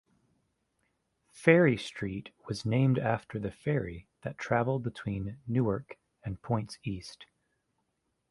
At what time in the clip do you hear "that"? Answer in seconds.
4.23-4.35